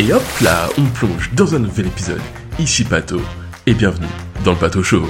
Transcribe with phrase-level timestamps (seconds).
[0.00, 2.22] Et hop là, on plonge dans un nouvel épisode.
[2.58, 3.20] Ici Pato,
[3.66, 4.08] et bienvenue
[4.46, 5.06] dans le Pato Show.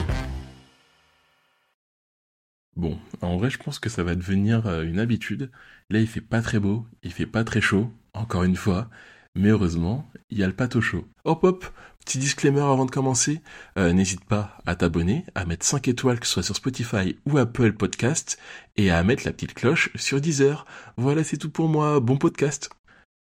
[2.74, 5.52] Bon, en vrai, je pense que ça va devenir euh, une habitude.
[5.90, 8.90] Là, il fait pas très beau, il fait pas très chaud, encore une fois.
[9.36, 11.06] Mais heureusement, il y a le Pato Show.
[11.22, 11.64] Hop hop,
[12.04, 13.42] petit disclaimer avant de commencer.
[13.78, 17.38] Euh, n'hésite pas à t'abonner, à mettre 5 étoiles que ce soit sur Spotify ou
[17.38, 18.40] Apple Podcast,
[18.76, 20.66] et à mettre la petite cloche sur Deezer.
[20.96, 22.00] Voilà, c'est tout pour moi.
[22.00, 22.70] Bon podcast.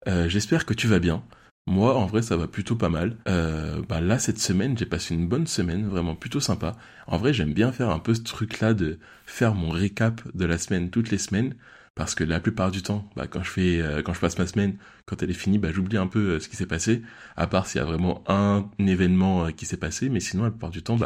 [0.07, 1.23] Euh, j'espère que tu vas bien.
[1.69, 3.19] Moi, en vrai, ça va plutôt pas mal.
[3.29, 6.79] Euh, bah là, cette semaine, j'ai passé une bonne semaine, vraiment plutôt sympa.
[7.07, 10.57] En vrai, j'aime bien faire un peu ce truc-là de faire mon récap de la
[10.57, 11.55] semaine toutes les semaines,
[11.95, 14.47] parce que la plupart du temps, bah, quand je fais, euh, quand je passe ma
[14.47, 17.03] semaine, quand elle est finie, bah, j'oublie un peu euh, ce qui s'est passé,
[17.37, 20.71] à part s'il y a vraiment un événement qui s'est passé, mais sinon, la plupart
[20.71, 20.97] du temps,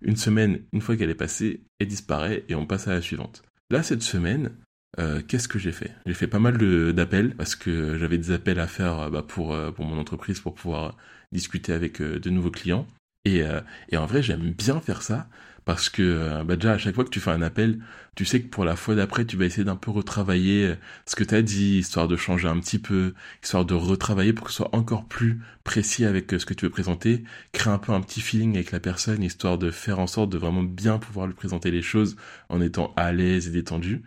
[0.00, 3.42] une semaine, une fois qu'elle est passée, elle disparaît et on passe à la suivante.
[3.68, 4.52] Là, cette semaine,
[4.98, 5.92] euh, qu'est-ce que j'ai fait?
[6.06, 6.58] J'ai fait pas mal
[6.92, 10.40] d'appels parce que j'avais des appels à faire euh, bah, pour, euh, pour mon entreprise
[10.40, 10.96] pour pouvoir
[11.32, 12.86] discuter avec de nouveaux clients.
[13.24, 13.42] Et,
[13.88, 15.28] et en vrai, j'aime bien faire ça
[15.64, 17.80] parce que bah déjà à chaque fois que tu fais un appel,
[18.14, 20.74] tu sais que pour la fois d'après, tu vas essayer d'un peu retravailler
[21.06, 24.46] ce que tu as dit, histoire de changer un petit peu, histoire de retravailler pour
[24.46, 27.92] que ce soit encore plus précis avec ce que tu veux présenter, créer un peu
[27.92, 31.26] un petit feeling avec la personne, histoire de faire en sorte de vraiment bien pouvoir
[31.26, 32.16] lui présenter les choses
[32.50, 34.02] en étant à l'aise et détendu.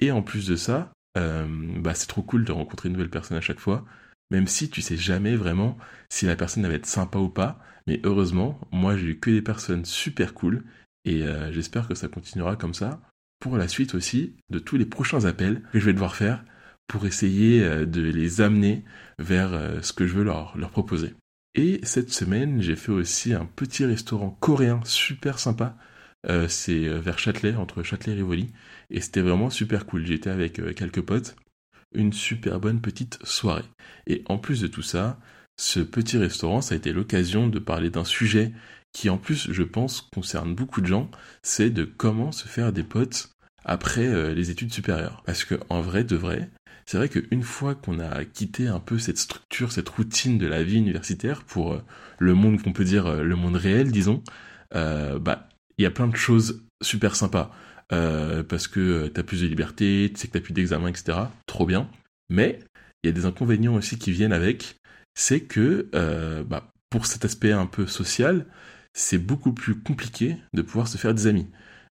[0.00, 1.46] Et en plus de ça, euh,
[1.78, 3.84] bah c'est trop cool de rencontrer une nouvelle personne à chaque fois,
[4.30, 5.76] même si tu sais jamais vraiment
[6.08, 7.60] si la personne va être sympa ou pas.
[7.86, 10.64] Mais heureusement, moi j'ai eu que des personnes super cool
[11.04, 13.00] et euh, j'espère que ça continuera comme ça
[13.40, 16.44] pour la suite aussi de tous les prochains appels que je vais devoir faire
[16.86, 18.84] pour essayer euh, de les amener
[19.18, 19.50] vers
[19.82, 21.14] ce que je veux leur, leur proposer.
[21.54, 25.76] Et cette semaine, j'ai fait aussi un petit restaurant coréen super sympa
[26.28, 28.52] euh, c'est euh, vers Châtelet, entre Châtelet et Rivoli.
[28.90, 30.06] Et c'était vraiment super cool.
[30.06, 31.36] J'étais avec euh, quelques potes.
[31.92, 33.64] Une super bonne petite soirée.
[34.06, 35.18] Et en plus de tout ça,
[35.56, 38.52] ce petit restaurant, ça a été l'occasion de parler d'un sujet
[38.92, 41.10] qui en plus, je pense, concerne beaucoup de gens,
[41.42, 43.30] c'est de comment se faire des potes
[43.64, 45.22] après les études supérieures.
[45.26, 46.50] Parce que en vrai, de vrai,
[46.86, 50.64] c'est vrai qu'une fois qu'on a quitté un peu cette structure, cette routine de la
[50.64, 51.80] vie universitaire pour
[52.18, 54.24] le monde qu'on peut dire le monde réel, disons,
[54.72, 55.48] bah
[55.80, 57.50] il y a plein de choses super sympas.
[57.92, 60.88] Euh, parce que euh, tu as plus de liberté, tu sais que tu plus d'examen,
[60.88, 61.18] etc.
[61.46, 61.90] Trop bien.
[62.28, 62.60] Mais
[63.02, 64.76] il y a des inconvénients aussi qui viennent avec.
[65.14, 68.46] C'est que euh, bah, pour cet aspect un peu social,
[68.92, 71.48] c'est beaucoup plus compliqué de pouvoir se faire des amis.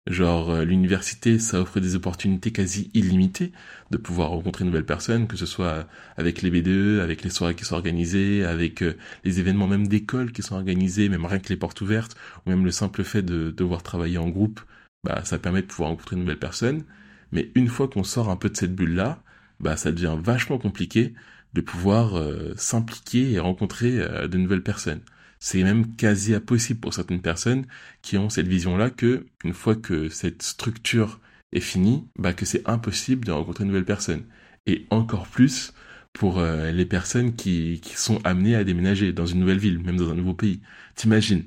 [0.09, 3.53] Genre, euh, l'université, ça offre des opportunités quasi illimitées
[3.91, 5.87] de pouvoir rencontrer de nouvelles personnes, que ce soit
[6.17, 10.33] avec les BDE, avec les soirées qui sont organisées, avec euh, les événements même d'école
[10.33, 12.17] qui sont organisés, même rien que les portes ouvertes,
[12.47, 14.61] ou même le simple fait de devoir travailler en groupe,
[15.05, 16.85] bah, ça permet de pouvoir rencontrer de nouvelles personnes.
[17.33, 19.23] Mais une fois qu'on sort un peu de cette bulle-là,
[19.61, 21.13] bah, ça devient vachement compliqué
[21.53, 23.91] de pouvoir euh, s'impliquer et rencontrer
[24.29, 25.01] de nouvelles personnes
[25.41, 27.67] c'est même quasi impossible pour certaines personnes
[28.03, 31.21] qui ont cette vision-là que, une fois que cette structure
[31.53, 34.25] est finie, bah que c'est impossible de rencontrer une nouvelle personne.
[34.67, 35.73] Et encore plus
[36.13, 40.11] pour euh, les personnes qui, sont amenées à déménager dans une nouvelle ville, même dans
[40.11, 40.61] un nouveau pays.
[40.95, 41.45] T'imagines,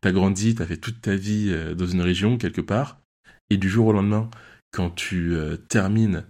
[0.00, 3.00] t'as grandi, t'as fait toute ta vie euh, dans une région quelque part,
[3.50, 4.30] et du jour au lendemain,
[4.70, 6.24] quand tu euh, termines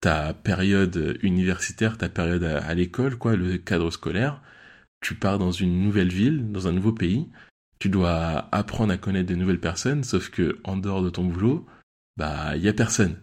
[0.00, 4.42] ta période universitaire, ta période à l'école, quoi, le cadre scolaire,
[5.04, 7.28] tu pars dans une nouvelle ville, dans un nouveau pays,
[7.78, 11.66] tu dois apprendre à connaître de nouvelles personnes, sauf que en dehors de ton boulot,
[12.16, 13.16] bah il y a personne.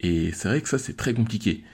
[0.00, 1.64] Et c'est vrai que ça c'est très compliqué.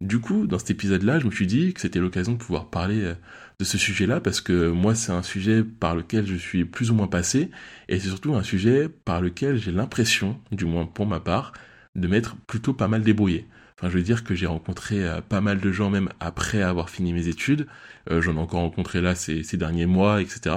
[0.00, 3.02] Du coup, dans cet épisode-là, je me suis dit que c'était l'occasion de pouvoir parler
[3.02, 3.14] euh,
[3.58, 6.94] de ce sujet-là parce que moi, c'est un sujet par lequel je suis plus ou
[6.94, 7.50] moins passé
[7.88, 11.52] et c'est surtout un sujet par lequel j'ai l'impression, du moins pour ma part,
[11.96, 13.48] de m'être plutôt pas mal débrouillé.
[13.78, 16.90] Enfin, je veux dire que j'ai rencontré euh, pas mal de gens même après avoir
[16.90, 17.68] fini mes études.
[18.10, 20.56] Euh, j'en ai encore rencontré là ces, derniers mois, etc.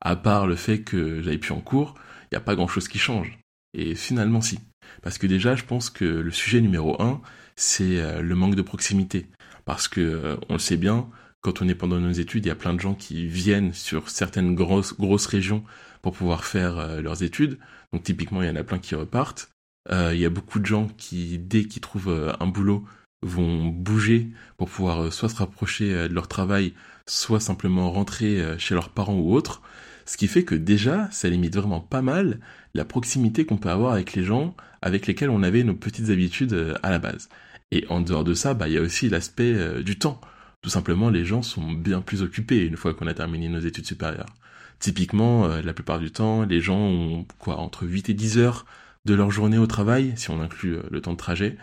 [0.00, 1.94] À part le fait que j'avais plus en cours,
[2.24, 3.38] il n'y a pas grand-chose qui change.
[3.74, 4.60] Et finalement, si.
[5.02, 7.20] Parce que déjà, je pense que le sujet numéro un,
[7.54, 9.26] c'est euh, le manque de proximité.
[9.66, 11.06] Parce que, on le sait bien,
[11.42, 14.08] quand on est pendant nos études, il y a plein de gens qui viennent sur
[14.08, 15.64] certaines grosses, grosses régions
[16.00, 17.58] pour pouvoir faire leurs études.
[17.92, 19.50] Donc typiquement, il y en a plein qui repartent.
[19.88, 22.84] Euh, il y a beaucoup de gens qui, dès qu'ils trouvent euh, un boulot,
[23.22, 26.74] vont bouger pour pouvoir euh, soit se rapprocher de leur travail,
[27.06, 29.62] soit simplement rentrer chez leurs parents ou autres.
[30.06, 32.40] Ce qui fait que déjà, ça limite vraiment pas mal
[32.74, 36.76] la proximité qu'on peut avoir avec les gens avec lesquels on avait nos petites habitudes
[36.82, 37.28] à la base.
[37.70, 40.20] Et en dehors de ça, bah, il y a aussi l'aspect du temps.
[40.62, 43.86] Tout simplement, les gens sont bien plus occupés une fois qu'on a terminé nos études
[43.86, 44.34] supérieures.
[44.78, 48.64] Typiquement, la plupart du temps, les gens ont quoi entre 8 et 10 heures
[49.04, 51.56] de leur journée au travail, si on inclut euh, le temps de trajet,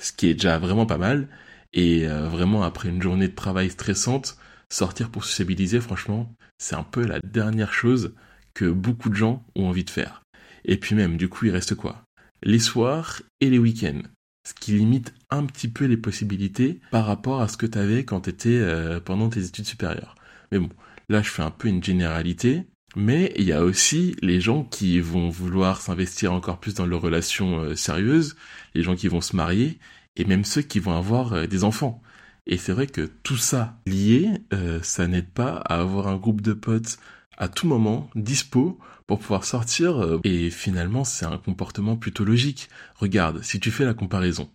[0.00, 1.28] ce qui est déjà vraiment pas mal.
[1.72, 4.38] Et euh, vraiment, après une journée de travail stressante,
[4.70, 8.14] sortir pour sociabiliser, franchement, c'est un peu la dernière chose
[8.54, 10.22] que beaucoup de gens ont envie de faire.
[10.64, 12.02] Et puis même, du coup, il reste quoi?
[12.42, 14.02] Les soirs et les week-ends.
[14.46, 18.04] Ce qui limite un petit peu les possibilités par rapport à ce que tu avais
[18.04, 20.14] quand tu étais euh, pendant tes études supérieures.
[20.52, 20.68] Mais bon,
[21.08, 22.66] là, je fais un peu une généralité.
[22.96, 27.02] Mais il y a aussi les gens qui vont vouloir s'investir encore plus dans leurs
[27.02, 28.36] relations euh, sérieuses,
[28.74, 29.78] les gens qui vont se marier,
[30.16, 32.02] et même ceux qui vont avoir euh, des enfants.
[32.46, 36.40] Et c'est vrai que tout ça lié, euh, ça n'aide pas à avoir un groupe
[36.40, 36.98] de potes
[37.36, 40.18] à tout moment dispo pour pouvoir sortir.
[40.24, 42.70] et finalement, c'est un comportement plutôt logique.
[42.94, 44.50] Regarde, si tu fais la comparaison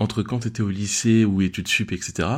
[0.00, 2.28] entre quand tu étais au lycée ou études sup, etc.,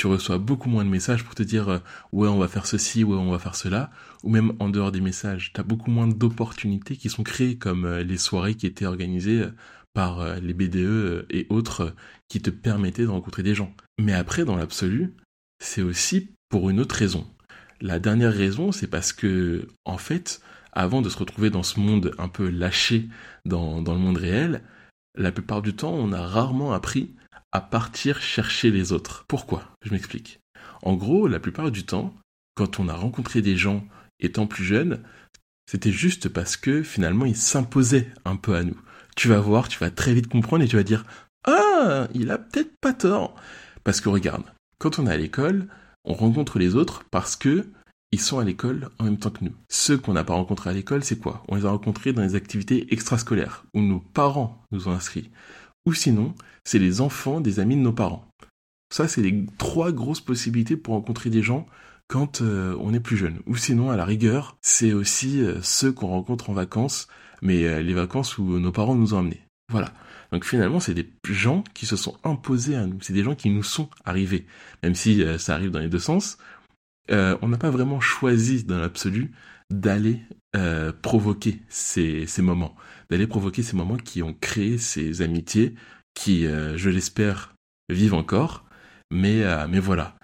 [0.00, 1.78] tu reçois beaucoup moins de messages pour te dire euh,
[2.12, 3.90] ouais on va faire ceci, ouais on va faire cela,
[4.22, 7.84] ou même en dehors des messages, tu as beaucoup moins d'opportunités qui sont créées comme
[7.84, 9.50] euh, les soirées qui étaient organisées euh,
[9.92, 11.94] par les BDE et autres
[12.28, 13.74] qui te permettaient de rencontrer des gens.
[13.98, 15.16] Mais après, dans l'absolu,
[15.58, 17.26] c'est aussi pour une autre raison.
[17.80, 20.40] La dernière raison, c'est parce que, en fait,
[20.72, 23.08] avant de se retrouver dans ce monde un peu lâché
[23.46, 24.62] dans, dans le monde réel,
[25.16, 27.10] la plupart du temps, on a rarement appris
[27.52, 29.24] à partir chercher les autres.
[29.28, 29.64] Pourquoi?
[29.82, 30.40] Je m'explique.
[30.82, 32.14] En gros, la plupart du temps,
[32.54, 33.84] quand on a rencontré des gens
[34.18, 35.02] étant plus jeunes,
[35.66, 38.80] c'était juste parce que finalement ils s'imposaient un peu à nous.
[39.16, 41.04] Tu vas voir, tu vas très vite comprendre et tu vas dire
[41.46, 43.34] Ah, il a peut-être pas tort.
[43.84, 44.44] Parce que regarde,
[44.78, 45.68] quand on est à l'école,
[46.04, 47.66] on rencontre les autres parce que
[48.12, 49.54] ils sont à l'école en même temps que nous.
[49.68, 51.44] Ceux qu'on n'a pas rencontrés à l'école, c'est quoi?
[51.48, 55.30] On les a rencontrés dans les activités extrascolaires, où nos parents nous ont inscrits.
[55.86, 56.34] Ou sinon,
[56.64, 58.26] c'est les enfants des amis de nos parents.
[58.92, 61.66] Ça, c'est les trois grosses possibilités pour rencontrer des gens
[62.08, 63.38] quand euh, on est plus jeune.
[63.46, 67.06] Ou sinon, à la rigueur, c'est aussi euh, ceux qu'on rencontre en vacances,
[67.40, 69.46] mais euh, les vacances où nos parents nous ont emmenés.
[69.70, 69.92] Voilà.
[70.32, 72.98] Donc finalement, c'est des gens qui se sont imposés à nous.
[73.00, 74.46] C'est des gens qui nous sont arrivés.
[74.82, 76.38] Même si ça arrive dans les deux sens,
[77.08, 79.32] on n'a pas vraiment choisi dans l'absolu
[79.70, 80.20] d'aller
[81.02, 82.76] provoquer ces, ces moments
[83.10, 85.74] d'aller provoquer ces moments qui ont créé ces amitiés
[86.14, 87.54] qui, euh, je l'espère,
[87.88, 88.64] vivent encore.
[89.10, 90.16] Mais, euh, mais voilà.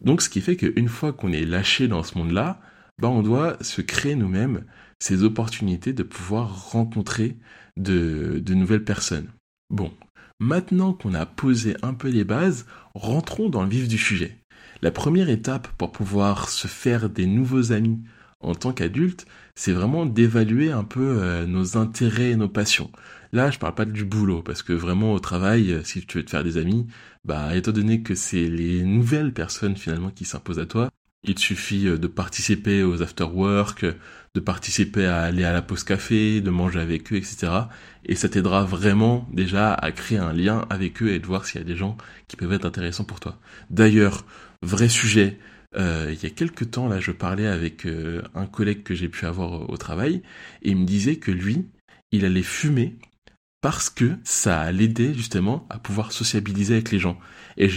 [0.00, 2.60] Donc ce qui fait qu'une fois qu'on est lâché dans ce monde-là,
[3.00, 4.64] bah, on doit se créer nous-mêmes
[5.00, 7.36] ces opportunités de pouvoir rencontrer
[7.76, 9.28] de, de nouvelles personnes.
[9.70, 9.92] Bon,
[10.40, 14.38] maintenant qu'on a posé un peu les bases, rentrons dans le vif du sujet.
[14.82, 18.00] La première étape pour pouvoir se faire des nouveaux amis
[18.46, 19.26] en tant qu'adulte,
[19.56, 22.90] c'est vraiment d'évaluer un peu euh, nos intérêts et nos passions.
[23.32, 26.24] Là, je parle pas du boulot, parce que vraiment au travail, euh, si tu veux
[26.24, 26.86] te faire des amis,
[27.24, 30.90] bah étant donné que c'est les nouvelles personnes finalement qui s'imposent à toi,
[31.24, 33.84] il suffit euh, de participer aux after-work,
[34.34, 37.52] de participer à aller à la pause café, de manger avec eux, etc.
[38.04, 41.60] Et ça t'aidera vraiment déjà à créer un lien avec eux et de voir s'il
[41.60, 41.96] y a des gens
[42.28, 43.40] qui peuvent être intéressants pour toi.
[43.70, 44.24] D'ailleurs,
[44.62, 45.38] vrai sujet,
[45.76, 49.08] euh, il y a quelques temps, là, je parlais avec euh, un collègue que j'ai
[49.08, 50.22] pu avoir au travail,
[50.62, 51.66] et il me disait que lui,
[52.12, 52.96] il allait fumer
[53.60, 57.18] parce que ça l'aidait justement à pouvoir sociabiliser avec les gens.
[57.56, 57.68] Et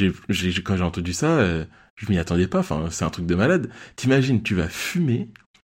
[0.63, 1.65] quand j'ai entendu ça, euh,
[1.95, 3.71] je m'y attendais pas, c'est un truc de malade.
[3.95, 5.29] T'imagines, tu vas fumer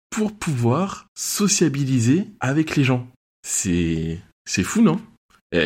[0.09, 3.07] pour pouvoir sociabiliser avec les gens.
[3.44, 4.19] C'est,
[4.63, 5.00] fou, non?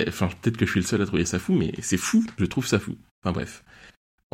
[0.07, 2.45] Enfin, peut-être que je suis le seul à trouver ça fou, mais c'est fou, je
[2.45, 2.97] trouve ça fou.
[3.23, 3.63] Enfin bref.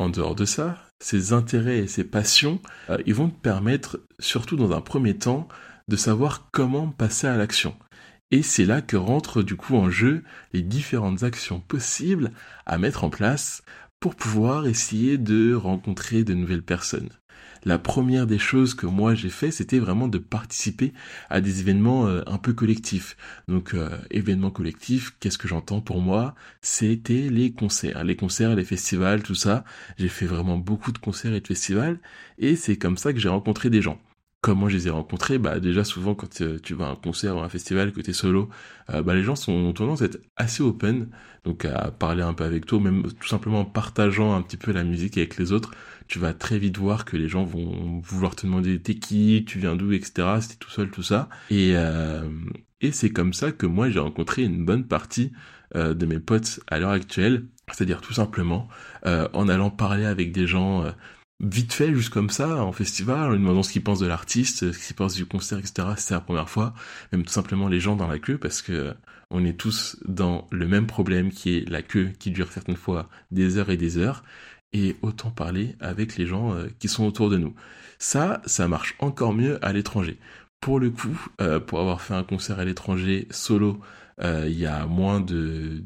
[0.00, 2.58] En dehors de ça, ces intérêts et ces passions,
[2.88, 5.46] euh, ils vont te permettre, surtout dans un premier temps,
[5.88, 7.76] de savoir comment passer à l'action.
[8.30, 10.24] Et c'est là que rentrent du coup en jeu
[10.54, 12.30] les différentes actions possibles
[12.64, 13.62] à mettre en place
[14.00, 17.10] pour pouvoir essayer de rencontrer de nouvelles personnes
[17.64, 20.92] la première des choses que moi j'ai fait, c'était vraiment de participer
[21.28, 23.16] à des événements euh, un peu collectifs.
[23.48, 26.34] Donc euh, événements collectifs, qu'est-ce que j'entends pour moi?
[26.62, 29.64] C'était les concerts, les concerts, les festivals, tout ça.
[29.98, 31.98] J'ai fait vraiment beaucoup de concerts et de festivals,
[32.38, 34.00] et c'est comme ça que j'ai rencontré des gens.
[34.42, 35.36] Comment je les ai rencontrés?
[35.38, 38.00] Bah déjà souvent quand euh, tu vas à un concert ou à un festival que
[38.00, 38.48] es solo,
[38.88, 41.08] bah les gens sont tendance à être assez open,
[41.44, 44.72] donc à parler un peu avec toi, même tout simplement en partageant un petit peu
[44.72, 45.72] la musique avec les autres
[46.10, 49.60] tu vas très vite voir que les gens vont vouloir te demander t'es qui, tu
[49.60, 50.26] viens d'où, etc.
[50.40, 51.28] Si tout seul, tout ça.
[51.50, 52.28] Et, euh,
[52.80, 55.32] et c'est comme ça que moi j'ai rencontré une bonne partie
[55.76, 57.46] euh, de mes potes à l'heure actuelle.
[57.72, 58.66] C'est-à-dire tout simplement
[59.06, 60.84] euh, en allant parler avec des gens
[61.38, 64.72] vite fait, juste comme ça, en festival, en lui demandant ce qu'ils pensent de l'artiste,
[64.72, 65.90] ce qu'ils pensent du concert, etc.
[65.96, 66.74] C'était la première fois.
[67.12, 68.94] Même tout simplement les gens dans la queue parce que
[69.30, 73.08] on est tous dans le même problème qui est la queue qui dure certaines fois
[73.30, 74.24] des heures et des heures
[74.72, 77.54] et autant parler avec les gens euh, qui sont autour de nous.
[77.98, 80.18] Ça, ça marche encore mieux à l'étranger.
[80.60, 83.80] Pour le coup, euh, pour avoir fait un concert à l'étranger solo
[84.22, 85.82] euh, il y a moins de,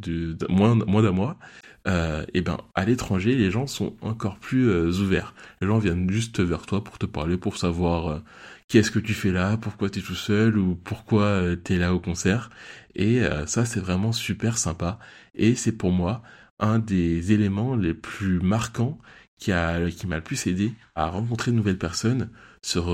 [0.49, 1.39] moins, moins d'un mois,
[1.87, 4.69] et ben à l'étranger les gens sont encore plus
[5.01, 5.35] ouverts.
[5.61, 8.23] Les gens viennent juste vers toi pour te parler, pour savoir
[8.69, 11.95] qu'est-ce que tu fais là, pourquoi tu es tout seul ou pourquoi tu es là
[11.95, 12.51] au concert.
[12.97, 14.99] Et ça c'est vraiment super sympa.
[15.35, 16.23] Et c'est pour moi
[16.65, 18.99] un des éléments les plus marquants
[19.39, 22.31] qui m'a le plus aidé à rencontrer de nouvelles personnes
[22.63, 22.91] sur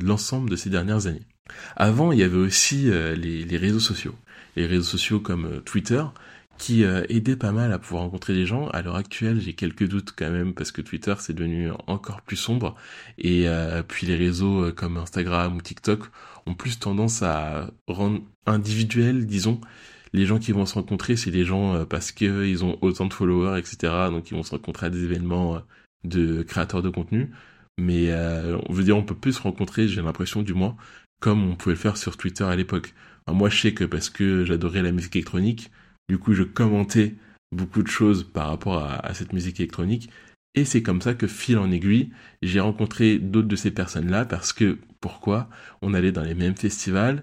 [0.00, 1.26] l'ensemble de ces dernières années.
[1.76, 4.14] Avant, il y avait aussi les, les réseaux sociaux.
[4.56, 6.02] Les réseaux sociaux comme Twitter,
[6.62, 8.68] qui euh, aidait pas mal à pouvoir rencontrer des gens.
[8.68, 12.36] À l'heure actuelle, j'ai quelques doutes quand même parce que Twitter c'est devenu encore plus
[12.36, 12.76] sombre
[13.18, 16.04] et euh, puis les réseaux euh, comme Instagram ou TikTok
[16.46, 19.60] ont plus tendance à rendre individuel, disons.
[20.12, 23.58] Les gens qui vont se rencontrer, c'est les gens parce qu'ils ont autant de followers,
[23.58, 24.10] etc.
[24.10, 25.62] Donc ils vont se rencontrer à des événements
[26.04, 27.30] de créateurs de contenu.
[27.78, 28.12] Mais
[28.68, 30.76] on veut dire on peut plus se rencontrer, j'ai l'impression du moins,
[31.20, 32.94] comme on pouvait le faire sur Twitter à l'époque.
[33.26, 35.70] moi je sais que parce que j'adorais la musique électronique,
[36.08, 37.14] du coup, je commentais
[37.52, 40.10] beaucoup de choses par rapport à, cette musique électronique.
[40.54, 42.10] Et c'est comme ça que, fil en aiguille,
[42.42, 45.48] j'ai rencontré d'autres de ces personnes-là parce que, pourquoi?
[45.80, 47.22] On allait dans les mêmes festivals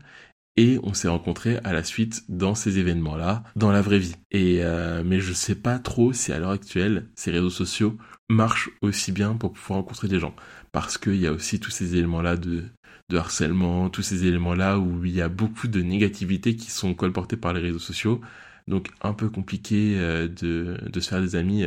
[0.59, 4.15] et on s'est rencontrés à la suite dans ces événements-là, dans la vraie vie.
[4.29, 7.97] Et euh, mais je sais pas trop si à l'heure actuelle, ces réseaux sociaux
[8.29, 10.35] marchent aussi bien pour pouvoir rencontrer des gens.
[10.73, 12.65] Parce qu'il y a aussi tous ces éléments-là de,
[13.07, 17.37] de harcèlement, tous ces éléments-là où il y a beaucoup de négativité qui sont colportés
[17.37, 18.19] par les réseaux sociaux
[18.67, 21.65] donc un peu compliqué euh, de, de se faire des amis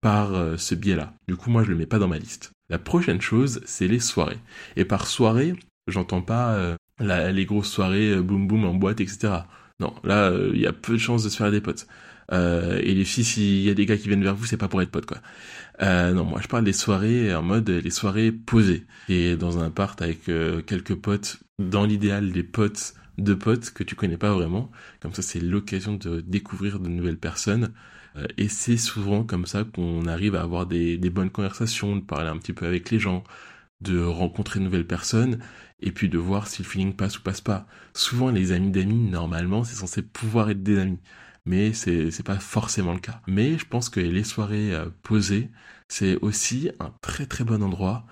[0.00, 1.12] par euh, ce biais-là.
[1.26, 2.52] Du coup, moi, je le mets pas dans ma liste.
[2.70, 4.38] La prochaine chose, c'est les soirées.
[4.76, 5.54] Et par soirée,
[5.88, 9.32] j'entends pas euh, les grosses soirées boum boum en boîte, etc.
[9.80, 11.86] Non, là, il y a peu de chances de se faire des potes.
[12.32, 14.82] et les filles, s'il y a des gars qui viennent vers vous, c'est pas pour
[14.82, 15.18] être potes, quoi.
[15.80, 18.86] non, moi, je parle des soirées en mode les soirées posées.
[19.08, 20.24] Et dans un appart avec
[20.66, 24.70] quelques potes, dans l'idéal, des potes de potes que tu connais pas vraiment.
[25.00, 27.72] Comme ça, c'est l'occasion de découvrir de nouvelles personnes.
[28.16, 32.28] Euh, et c'est souvent comme ça qu'on arrive à avoir des, bonnes conversations, de parler
[32.28, 33.24] un petit peu avec les gens,
[33.80, 35.38] de rencontrer de nouvelles personnes,
[35.80, 37.66] et puis de voir si le feeling passe ou passe pas.
[37.94, 41.00] Souvent, les amis d'amis, normalement, c'est censé pouvoir être des amis.
[41.46, 43.22] Mais c'est, pas forcément le cas.
[43.26, 45.50] Mais je pense que les soirées euh, posées,
[45.88, 48.06] c'est aussi un très très bon endroit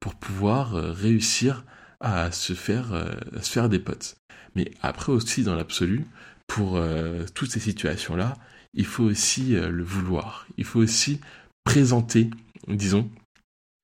[0.00, 1.64] pour pouvoir euh, réussir
[2.00, 4.16] à se faire, à se faire des potes.
[4.54, 6.04] Mais après aussi, dans l'absolu,
[6.46, 8.36] pour euh, toutes ces situations-là,
[8.74, 10.46] il faut aussi euh, le vouloir.
[10.56, 11.20] Il faut aussi
[11.64, 12.30] présenter,
[12.68, 13.10] disons,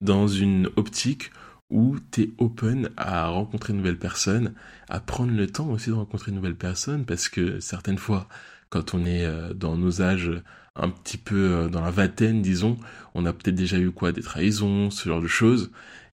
[0.01, 1.31] dans une optique
[1.71, 4.55] où tu es open à rencontrer de nouvelles personnes,
[4.89, 8.29] à prendre le temps aussi de rencontrer de nouvelles personnes, parce que certaines fois,
[8.71, 10.31] quand on est euh, dans nos âges
[10.77, 12.77] un petit peu dans la vingtaine, disons,
[13.15, 15.73] on a peut-être déjà eu quoi, des trahisons, ce genre de choses,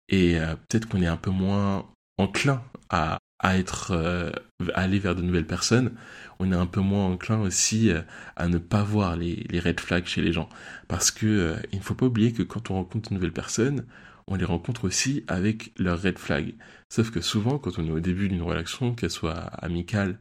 [0.10, 1.86] et peut-être qu'on est un peu moins
[2.18, 4.32] enclin à à être euh,
[4.74, 5.92] aller vers de nouvelles personnes,
[6.40, 8.02] on est un peu moins enclin aussi euh,
[8.36, 10.50] à ne pas voir les, les, red flags chez les gens.
[10.88, 13.86] Parce que euh, il ne faut pas oublier que quand on rencontre de nouvelles personnes,
[14.28, 16.56] on les rencontre aussi avec leurs red flags.
[16.90, 20.20] Sauf que souvent, quand on est au début d'une relation, qu'elle soit amicale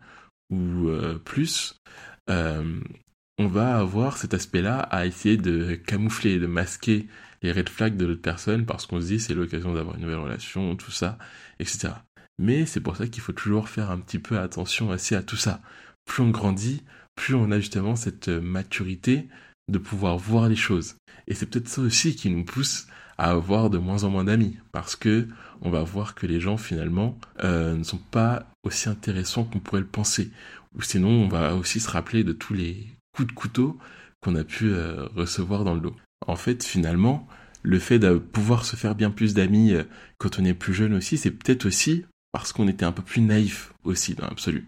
[0.51, 0.89] ou
[1.25, 1.81] plus,
[2.29, 7.09] on va avoir cet aspect-là à essayer de camoufler, de masquer
[7.43, 10.19] les red flags de l'autre personne parce qu'on se dit c'est l'occasion d'avoir une nouvelle
[10.19, 11.19] relation, tout ça,
[11.59, 11.95] etc.
[12.39, 15.37] Mais c'est pour ça qu'il faut toujours faire un petit peu attention aussi à tout
[15.37, 15.61] ça.
[16.05, 16.83] Plus on grandit,
[17.15, 19.29] plus on a justement cette maturité
[19.69, 20.97] de pouvoir voir les choses.
[21.27, 22.87] Et c'est peut-être ça aussi qui nous pousse
[23.19, 25.29] à avoir de moins en moins d'amis, parce que
[25.63, 29.81] on va voir que les gens finalement euh, ne sont pas aussi intéressants qu'on pourrait
[29.81, 30.31] le penser.
[30.77, 33.79] Ou sinon, on va aussi se rappeler de tous les coups de couteau
[34.21, 35.95] qu'on a pu euh, recevoir dans le dos.
[36.27, 37.29] En fait, finalement,
[37.63, 39.85] le fait de pouvoir se faire bien plus d'amis euh,
[40.19, 43.23] quand on est plus jeune aussi, c'est peut-être aussi parce qu'on était un peu plus
[43.23, 44.67] naïf aussi dans l'absolu.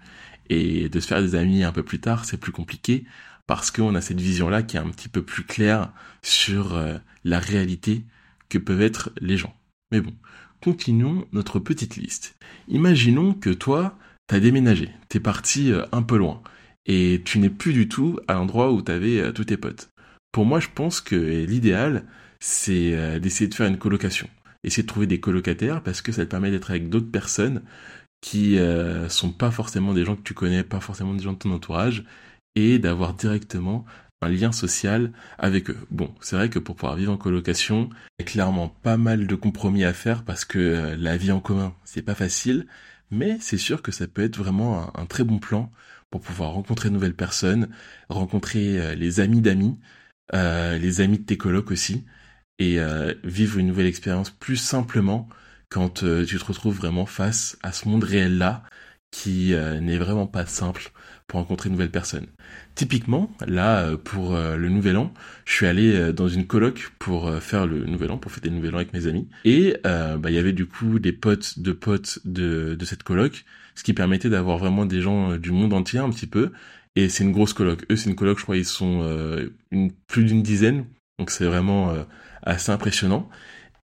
[0.49, 3.05] Et de se faire des amis un peu plus tard, c'est plus compliqué
[3.47, 7.39] parce qu'on a cette vision-là qui est un petit peu plus claire sur euh, la
[7.39, 8.05] réalité
[8.49, 9.55] que peuvent être les gens.
[9.93, 10.15] Mais bon,
[10.63, 12.37] continuons notre petite liste.
[12.69, 16.43] Imaginons que toi, t'as déménagé, t'es parti euh, un peu loin,
[16.87, 19.91] et tu n'es plus du tout à l'endroit où t'avais euh, tous tes potes.
[20.33, 22.05] Pour moi, je pense que l'idéal,
[22.41, 24.29] c'est d'essayer de faire une colocation
[24.67, 27.63] essayer de trouver des colocataires parce que ça te permet d'être avec d'autres personnes
[28.21, 31.39] qui euh, sont pas forcément des gens que tu connais, pas forcément des gens de
[31.39, 32.05] ton entourage,
[32.57, 33.85] et d'avoir directement
[34.23, 35.79] un lien social avec eux.
[35.91, 39.27] Bon, c'est vrai que pour pouvoir vivre en colocation, il y a clairement pas mal
[39.27, 42.67] de compromis à faire parce que euh, la vie en commun, c'est pas facile,
[43.11, 45.71] mais c'est sûr que ça peut être vraiment un, très bon plan
[46.11, 47.69] pour pouvoir rencontrer de nouvelles personnes,
[48.09, 49.79] rencontrer euh, les amis d'amis,
[50.35, 52.07] euh, les amis de tes colocs aussi,
[52.59, 52.79] et
[53.23, 55.29] vivre une nouvelle expérience plus simplement
[55.69, 58.63] quand tu te retrouves vraiment face à ce monde réel là
[59.11, 60.91] qui n'est vraiment pas simple
[61.27, 62.27] pour rencontrer de nouvelles personnes.
[62.75, 65.13] Typiquement, là, pour le Nouvel An,
[65.45, 68.75] je suis allé dans une coloc pour faire le Nouvel An, pour fêter le Nouvel
[68.75, 69.29] An avec mes amis.
[69.45, 73.83] Et bah, il y avait du coup des potes de potes de, cette coloc, ce
[73.83, 76.53] qui permettait d'avoir vraiment des gens du monde entier un petit peu.
[76.95, 77.85] Et c'est une grosse coloc.
[77.91, 79.05] Eux, c'est une coloc, je crois, ils sont
[80.07, 80.85] plus d'une dizaine.
[81.19, 81.93] Donc c'est vraiment
[82.43, 83.29] assez impressionnant.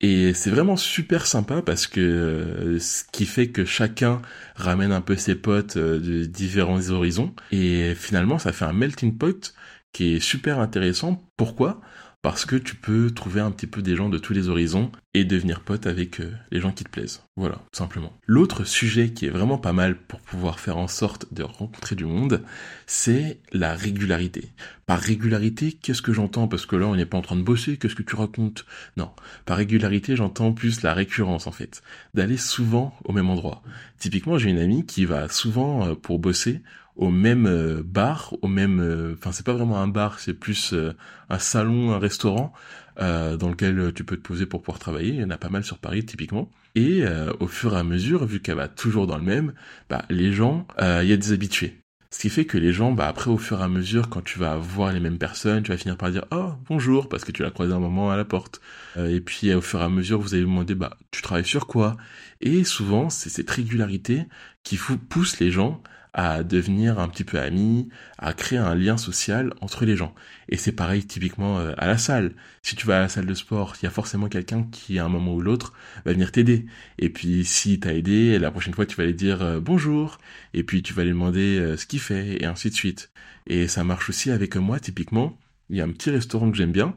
[0.01, 4.21] Et c'est vraiment super sympa parce que euh, ce qui fait que chacun
[4.55, 7.35] ramène un peu ses potes euh, de différents horizons.
[7.51, 9.55] Et finalement, ça fait un melting pot
[9.93, 11.27] qui est super intéressant.
[11.39, 11.81] Pourquoi?
[12.27, 15.25] Parce que tu peux trouver un petit peu des gens de tous les horizons et
[15.25, 17.23] devenir pote avec euh, les gens qui te plaisent.
[17.37, 18.13] Voilà, tout simplement.
[18.27, 22.05] L'autre sujet qui est vraiment pas mal pour pouvoir faire en sorte de rencontrer du
[22.05, 22.43] monde,
[22.89, 24.51] c'est la régularité.
[24.87, 26.49] Par régularité, qu'est-ce que j'entends?
[26.49, 28.67] Parce que là, on n'est pas en train de bosser, qu'est-ce que tu racontes?
[28.97, 29.13] Non,
[29.45, 31.81] par régularité, j'entends plus la récurrence en fait.
[32.15, 33.63] D'aller souvent au même endroit.
[34.01, 36.61] Typiquement, j'ai une amie qui va souvent euh, pour bosser
[36.97, 40.73] au même euh, bar, au même, euh, enfin c'est pas vraiment un bar, c'est plus
[40.73, 40.93] euh,
[41.29, 42.53] un salon, un restaurant
[42.99, 45.11] dans lequel tu peux te poser pour pouvoir travailler.
[45.11, 46.51] Il y en a pas mal sur Paris typiquement.
[46.77, 47.05] Et
[47.41, 49.53] au fur et à mesure, vu qu'elle va toujours dans le même,
[49.91, 51.75] bah les gens, il y a des habitués.
[52.11, 54.39] Ce qui fait que les gens, bah après au fur et à mesure, quand tu
[54.39, 57.43] vas voir les mêmes personnes, tu vas finir par dire oh bonjour parce que tu
[57.43, 58.63] l'as croisé un moment à la porte.
[58.97, 61.67] et puis au fur et à mesure, vous allez vous demander bah tu travailles sur
[61.67, 61.99] quoi?
[62.41, 64.25] Et souvent, c'est cette régularité
[64.63, 65.83] qui pousse les gens
[66.17, 70.15] à devenir un petit peu amis, à créer un lien social entre les gens.
[70.49, 72.33] Et c'est pareil typiquement euh, à la salle.
[72.63, 75.05] Si tu vas à la salle de sport, il y a forcément quelqu'un qui à
[75.05, 75.75] un moment ou l'autre
[76.07, 76.65] va venir t'aider.
[76.99, 80.17] Et puis si t'as aidé, la prochaine fois tu vas aller dire euh, bonjour,
[80.55, 83.13] et puis tu vas lui demander euh, ce qu'il fait, et ainsi de suite.
[83.47, 85.39] Et ça marche aussi avec moi typiquement.
[85.69, 86.97] Il y a un petit restaurant que j'aime bien,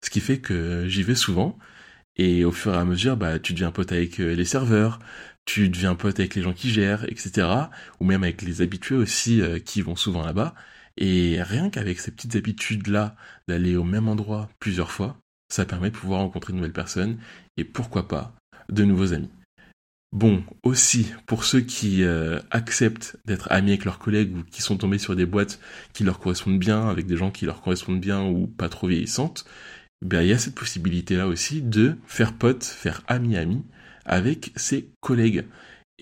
[0.00, 1.58] ce qui fait que j'y vais souvent.
[2.16, 4.98] Et au fur et à mesure, bah, tu deviens pote avec les serveurs,
[5.52, 7.48] tu deviens pote avec les gens qui gèrent, etc.
[7.98, 10.54] Ou même avec les habitués aussi euh, qui vont souvent là-bas.
[10.96, 13.16] Et rien qu'avec ces petites habitudes-là,
[13.48, 15.16] d'aller au même endroit plusieurs fois,
[15.48, 17.18] ça permet de pouvoir rencontrer de nouvelles personnes
[17.56, 18.32] et pourquoi pas
[18.68, 19.30] de nouveaux amis.
[20.12, 24.76] Bon, aussi, pour ceux qui euh, acceptent d'être amis avec leurs collègues ou qui sont
[24.76, 25.60] tombés sur des boîtes
[25.92, 29.44] qui leur correspondent bien, avec des gens qui leur correspondent bien ou pas trop vieillissantes,
[30.02, 33.64] ben, il y a cette possibilité-là aussi de faire pote, faire ami-ami,
[34.04, 35.44] avec ses collègues.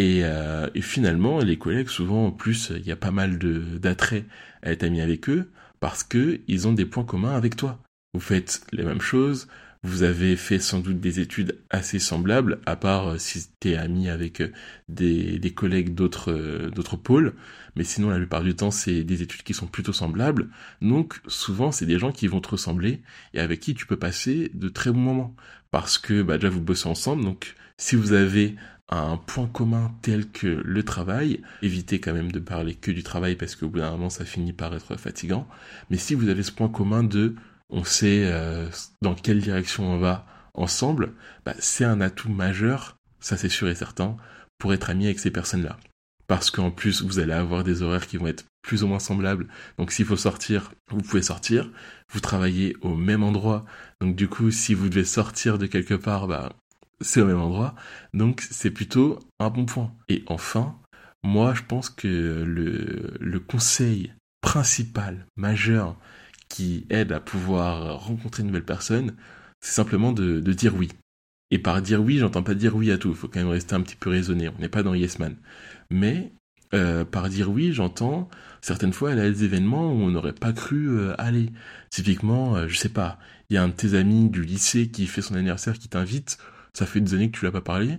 [0.01, 3.39] Euh, et, finalement, les collègues, souvent, en plus, il y a pas mal
[3.81, 4.25] d'attrait
[4.63, 7.81] à être ami avec eux parce que ils ont des points communs avec toi.
[8.15, 9.49] Vous faites les mêmes choses,
[9.83, 13.77] vous avez fait sans doute des études assez semblables, à part euh, si tu es
[13.77, 14.53] ami avec euh,
[14.89, 17.35] des, collègues d'autres d'autres pôles,
[17.77, 20.49] mais sinon la plupart du temps c'est des études qui sont plutôt semblables.
[20.83, 23.03] Donc souvent c'est des gens qui vont te ressembler
[23.35, 25.35] et avec qui tu peux passer de très bons moments
[25.71, 28.57] parce que bah, déjà vous bossez ensemble, donc si vous avez
[28.91, 33.37] un point commun tel que le travail, évitez quand même de parler que du travail
[33.37, 35.47] parce qu'au bout d'un moment ça finit par être fatigant.
[35.91, 37.35] Mais si vous avez ce point commun de
[37.71, 38.69] on sait euh,
[39.03, 43.75] dans quelle direction on va ensemble, bah, c'est un atout majeur, ça c'est sûr et
[43.75, 44.17] certain,
[44.59, 45.79] pour être ami avec ces personnes-là.
[46.27, 49.49] Parce qu'en plus vous allez avoir des horaires qui vont être plus ou moins semblables.
[49.79, 51.71] Donc s'il faut sortir, vous pouvez sortir.
[52.13, 53.65] Vous travaillez au même endroit.
[54.01, 56.53] Donc du coup, si vous devez sortir de quelque part, bah,
[57.01, 57.75] c'est au même endroit.
[58.13, 59.93] Donc c'est plutôt un bon point.
[60.09, 60.77] Et enfin,
[61.23, 65.97] moi je pense que le, le conseil principal, majeur,
[66.49, 69.15] qui aide à pouvoir rencontrer une nouvelle personne,
[69.61, 70.89] c'est simplement de, de, dire oui.
[71.51, 73.75] Et par dire oui, j'entends pas dire oui à tout, il faut quand même rester
[73.75, 75.37] un petit peu raisonné, on n'est pas dans Yes Man.
[75.91, 76.33] Mais
[76.75, 78.29] euh, par dire oui, j'entends
[78.61, 81.51] certaines fois elle a des événements où on n'aurait pas cru euh, aller.
[81.91, 85.07] Typiquement, euh, je sais pas, il y a un de tes amis du lycée qui
[85.07, 86.39] fait son anniversaire qui t'invite,
[86.75, 87.99] ça fait des années que tu l'as pas parlé.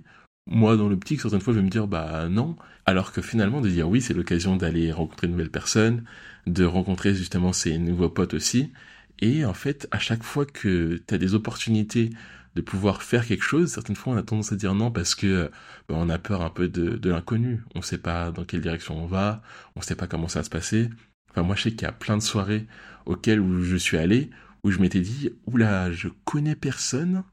[0.50, 2.56] Moi, dans l'optique, certaines fois, je vais me dire, bah non.
[2.86, 6.04] Alors que finalement, de dire oui, c'est l'occasion d'aller rencontrer de nouvelles personnes,
[6.48, 8.72] de rencontrer justement ses nouveaux potes aussi.
[9.20, 12.10] Et en fait, à chaque fois que tu as des opportunités
[12.56, 15.52] de pouvoir faire quelque chose, certaines fois, on a tendance à dire non parce que
[15.88, 17.62] bah, on a peur un peu de, de l'inconnu.
[17.76, 19.44] On sait pas dans quelle direction on va,
[19.76, 20.90] on sait pas comment ça va se passer.
[21.30, 22.66] Enfin, moi, je sais qu'il y a plein de soirées
[23.06, 24.32] auxquelles où je suis allé,
[24.64, 27.24] où je m'étais dit, oula, je connais personne,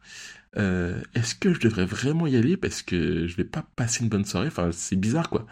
[0.58, 4.08] euh, est-ce que je devrais vraiment y aller parce que je vais pas passer une
[4.08, 4.48] bonne soirée?
[4.48, 5.46] Enfin, c'est bizarre quoi.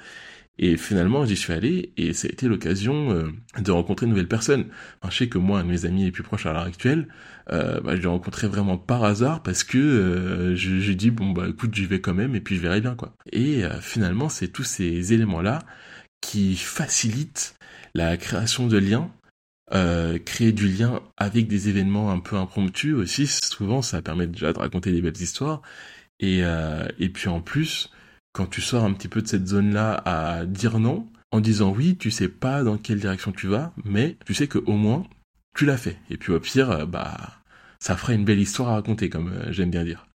[0.59, 4.29] Et finalement, j'y suis allé et ça a été l'occasion euh, de rencontrer de nouvelles
[4.29, 4.67] personnes.
[5.09, 7.09] Je sais que moi, mes amis les plus proches à l'heure actuelle,
[7.51, 11.47] euh, bah, je les rencontré vraiment par hasard parce que euh, j'ai dit bon bah
[11.49, 13.17] écoute, j'y vais quand même et puis je verrai bien quoi.
[13.33, 15.59] Et finalement, c'est tous ces éléments là
[16.21, 17.57] qui facilitent
[17.95, 19.11] la création de liens
[19.73, 24.53] euh, créer du lien avec des événements un peu impromptus aussi, souvent ça permet déjà
[24.53, 25.63] de raconter des belles histoires.
[26.21, 27.91] Et, euh, et puis en plus,
[28.33, 31.97] quand tu sors un petit peu de cette zone-là à dire non, en disant oui,
[31.97, 35.07] tu sais pas dans quelle direction tu vas, mais tu sais que au moins
[35.57, 35.99] tu l'as fait.
[36.11, 37.17] Et puis au pire, euh, bah
[37.81, 40.07] ça fera une belle histoire à raconter, comme j'aime bien dire.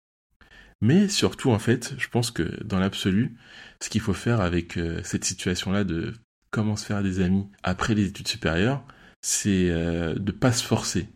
[0.81, 3.37] Mais surtout, en fait, je pense que dans l'absolu,
[3.81, 6.15] ce qu'il faut faire avec cette situation-là de
[6.51, 8.83] comment se faire des amis après les études supérieures,
[9.21, 11.09] c'est de pas se forcer.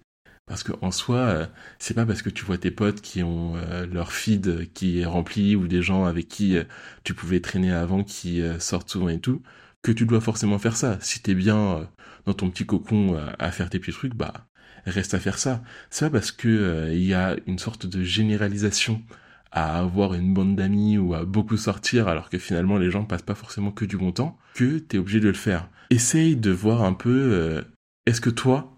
[0.47, 3.55] Parce qu'en soi, c'est pas parce que tu vois tes potes qui ont
[3.91, 6.57] leur feed qui est rempli ou des gens avec qui
[7.05, 9.43] tu pouvais traîner avant qui sortent souvent et tout,
[9.83, 10.99] que tu dois forcément faire ça.
[11.01, 11.85] Si t'es bien euh,
[12.27, 14.47] dans ton petit cocon euh, à faire tes petits trucs, bah
[14.87, 15.63] reste à faire ça.
[15.91, 19.03] C'est pas parce que euh, il y a une sorte de généralisation
[19.51, 23.23] à avoir une bande d'amis ou à beaucoup sortir alors que finalement les gens passent
[23.23, 25.69] pas forcément que du bon temps que t'es obligé de le faire.
[25.91, 27.63] Essaye de voir un peu
[28.07, 28.77] est-ce que toi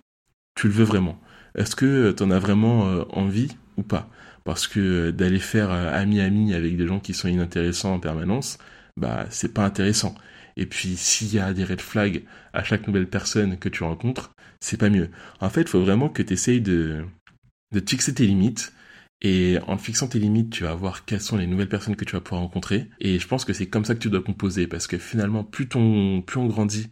[0.55, 1.21] tu le veux vraiment?
[1.57, 4.09] Est-ce que t'en as vraiment envie ou pas?
[4.45, 8.59] Parce que d'aller faire ami-ami avec des gens qui sont inintéressants en permanence,
[8.97, 10.15] bah c'est pas intéressant.
[10.57, 14.31] Et puis s'il y a des red flags à chaque nouvelle personne que tu rencontres,
[14.61, 15.11] c'est pas mieux.
[15.41, 17.05] En fait, il faut vraiment que tu essayes de,
[17.73, 18.73] de fixer tes limites.
[19.23, 22.13] Et en fixant tes limites, tu vas voir quelles sont les nouvelles personnes que tu
[22.13, 22.91] vas pouvoir rencontrer.
[23.01, 24.67] Et je pense que c'est comme ça que tu dois composer.
[24.67, 26.91] Parce que finalement, plus, ton, plus on grandit,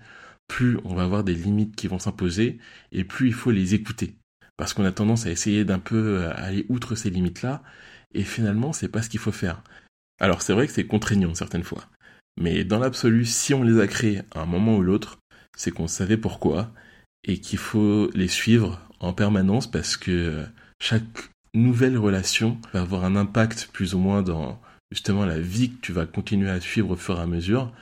[0.48, 2.58] plus on va avoir des limites qui vont s'imposer.
[2.92, 4.16] Et plus il faut les écouter.
[4.56, 7.62] Parce qu'on a tendance à essayer d'un peu aller outre ces limites-là.
[8.14, 9.62] Et finalement, c'est pas ce qu'il faut faire.
[10.20, 11.88] Alors c'est vrai que c'est contraignant certaines fois.
[12.40, 15.18] Mais dans l'absolu, si on les a créés à un moment ou l'autre,
[15.56, 16.72] c'est qu'on savait pourquoi
[17.24, 20.44] et qu'il faut les suivre en permanence parce que
[20.80, 25.80] chaque nouvelle relation va avoir un impact plus ou moins dans justement la vie que
[25.80, 27.72] tu vas continuer à suivre au fur et à mesure.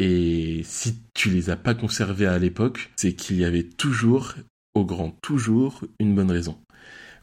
[0.00, 4.34] Et si tu les as pas conservés à l'époque, c'est qu'il y avait toujours,
[4.74, 6.58] au grand toujours, une bonne raison.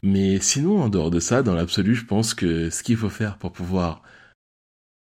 [0.04, 3.36] Mais sinon, en dehors de ça, dans l'absolu, je pense que ce qu'il faut faire
[3.38, 4.02] pour pouvoir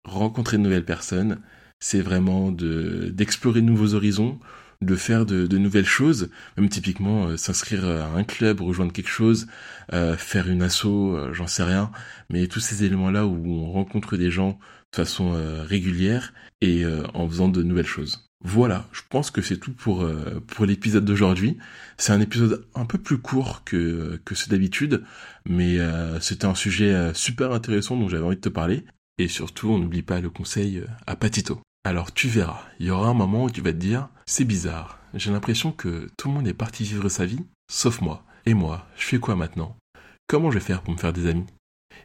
[0.06, 1.42] rencontrer de nouvelles personnes,
[1.82, 4.40] c'est vraiment de d'explorer de nouveaux horizons,
[4.82, 9.48] de faire de, nouvelles choses, même typiquement euh, s'inscrire à un club, rejoindre quelque chose,
[9.94, 11.92] euh, faire une asso, euh, j'en sais rien,
[12.30, 14.60] mais tous ces éléments-là où on rencontre des gens
[14.92, 15.34] de façon
[15.68, 18.30] régulière et en faisant de nouvelles choses.
[18.46, 20.10] Voilà, je pense que c'est tout pour
[20.48, 21.58] pour l'épisode d'aujourd'hui.
[21.98, 25.04] C'est un épisode un peu plus court que que ceux d'habitude,
[25.46, 25.80] mais
[26.22, 28.86] c'était un sujet super intéressant dont j'avais envie de te parler.
[29.18, 31.65] Et surtout, on n'oublie pas le conseil à Patito.
[31.86, 34.98] Alors tu verras, il y aura un moment où tu vas te dire, c'est bizarre,
[35.14, 38.24] j'ai l'impression que tout le monde est parti vivre sa vie, sauf moi.
[38.48, 39.78] Et moi, je fais quoi maintenant?
[40.26, 41.46] Comment je vais faire pour me faire des amis?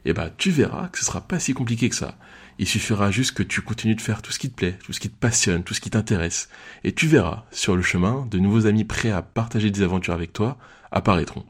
[0.05, 2.19] Eh bah tu verras que ce sera pas si compliqué que ça.
[2.59, 4.99] Il suffira juste que tu continues de faire tout ce qui te plaît, tout ce
[4.99, 6.49] qui te passionne, tout ce qui t'intéresse.
[6.83, 10.31] Et tu verras, sur le chemin, de nouveaux amis prêts à partager des aventures avec
[10.31, 10.59] toi
[10.91, 11.47] apparaîtront.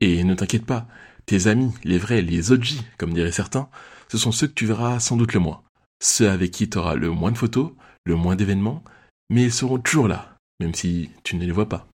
[0.00, 0.88] Et ne t'inquiète pas,
[1.26, 3.68] tes amis, les vrais, les OG, comme diraient certains,
[4.08, 5.62] ce sont ceux que tu verras sans doute le moins
[6.00, 7.72] ceux avec qui tu auras le moins de photos,
[8.04, 8.82] le moins d'événements,
[9.30, 11.86] mais ils seront toujours là, même si tu ne les vois pas.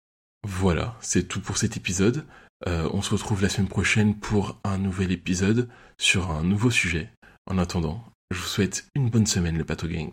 [0.46, 2.24] Voilà, c'est tout pour cet épisode.
[2.66, 7.10] Euh, on se retrouve la semaine prochaine pour un nouvel épisode sur un nouveau sujet.
[7.46, 10.10] En attendant, je vous souhaite une bonne semaine le Pato Gang.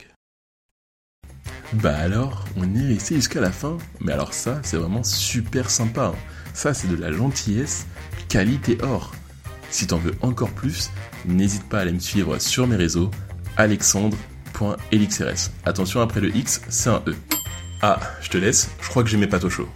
[1.73, 6.13] Bah alors, on est resté jusqu'à la fin, mais alors ça, c'est vraiment super sympa.
[6.15, 6.19] Hein.
[6.53, 7.87] Ça, c'est de la gentillesse,
[8.27, 9.13] qualité or.
[9.69, 10.89] Si t'en veux encore plus,
[11.25, 13.11] n'hésite pas à aller me suivre sur mes réseaux,
[13.59, 15.51] alexandre.elixrs.
[15.65, 17.15] Attention, après le X, c'est un E.
[17.81, 19.67] Ah, je te laisse, je crois que j'ai mes pâtes au chaud.